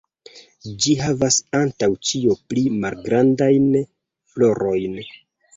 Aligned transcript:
Ĝi 0.85 0.93
havas 1.01 1.35
antaŭ 1.59 1.89
ĉio 2.11 2.35
pli 2.53 2.63
malgrandajn 2.87 3.69
florojn. 4.33 4.99